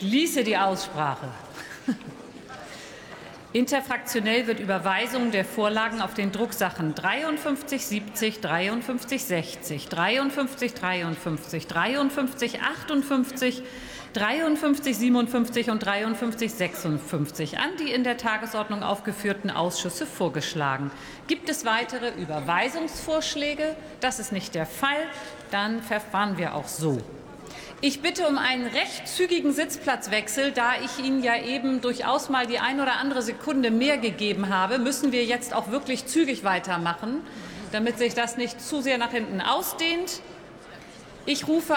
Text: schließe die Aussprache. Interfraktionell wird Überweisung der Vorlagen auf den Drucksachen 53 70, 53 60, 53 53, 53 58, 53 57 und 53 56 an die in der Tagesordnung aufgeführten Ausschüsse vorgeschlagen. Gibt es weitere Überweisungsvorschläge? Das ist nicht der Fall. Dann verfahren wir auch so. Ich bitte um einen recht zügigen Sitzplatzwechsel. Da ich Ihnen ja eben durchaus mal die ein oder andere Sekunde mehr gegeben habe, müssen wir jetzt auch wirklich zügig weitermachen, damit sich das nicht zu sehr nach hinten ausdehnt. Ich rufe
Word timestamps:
schließe 0.00 0.44
die 0.44 0.56
Aussprache. 0.56 1.28
Interfraktionell 3.52 4.46
wird 4.46 4.60
Überweisung 4.60 5.30
der 5.30 5.44
Vorlagen 5.44 6.00
auf 6.00 6.14
den 6.14 6.32
Drucksachen 6.32 6.94
53 6.94 7.84
70, 7.84 8.40
53 8.40 9.24
60, 9.24 9.88
53 9.88 10.72
53, 10.74 11.66
53 11.66 12.62
58, 12.62 13.62
53 14.14 14.96
57 14.96 15.70
und 15.70 15.84
53 15.84 16.50
56 16.54 17.58
an 17.58 17.70
die 17.80 17.92
in 17.92 18.04
der 18.04 18.16
Tagesordnung 18.16 18.82
aufgeführten 18.82 19.50
Ausschüsse 19.50 20.06
vorgeschlagen. 20.06 20.90
Gibt 21.26 21.50
es 21.50 21.64
weitere 21.66 22.10
Überweisungsvorschläge? 22.22 23.76
Das 24.00 24.20
ist 24.20 24.32
nicht 24.32 24.54
der 24.54 24.66
Fall. 24.66 25.02
Dann 25.50 25.82
verfahren 25.82 26.38
wir 26.38 26.54
auch 26.54 26.68
so. 26.68 26.98
Ich 27.82 28.02
bitte 28.02 28.26
um 28.28 28.36
einen 28.36 28.66
recht 28.66 29.08
zügigen 29.08 29.52
Sitzplatzwechsel. 29.52 30.52
Da 30.52 30.72
ich 30.84 31.04
Ihnen 31.04 31.22
ja 31.22 31.42
eben 31.42 31.80
durchaus 31.80 32.28
mal 32.28 32.46
die 32.46 32.58
ein 32.58 32.80
oder 32.80 32.96
andere 32.96 33.22
Sekunde 33.22 33.70
mehr 33.70 33.98
gegeben 33.98 34.48
habe, 34.50 34.78
müssen 34.78 35.12
wir 35.12 35.24
jetzt 35.24 35.54
auch 35.54 35.70
wirklich 35.70 36.06
zügig 36.06 36.44
weitermachen, 36.44 37.22
damit 37.72 37.98
sich 37.98 38.14
das 38.14 38.36
nicht 38.36 38.60
zu 38.60 38.82
sehr 38.82 38.98
nach 38.98 39.12
hinten 39.12 39.40
ausdehnt. 39.40 40.20
Ich 41.26 41.48
rufe 41.48 41.68